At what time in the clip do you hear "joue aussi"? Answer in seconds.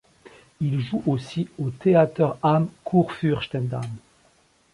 0.81-1.47